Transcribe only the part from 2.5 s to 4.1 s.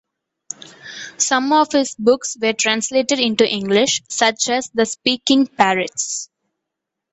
translated into English